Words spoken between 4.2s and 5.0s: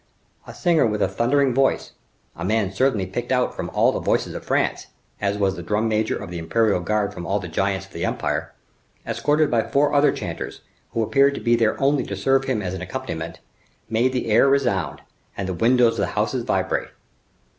of France,